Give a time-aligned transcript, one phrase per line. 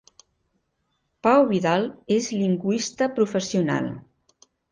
[1.27, 1.85] Pau Vidal
[2.17, 3.93] és lingüista professional.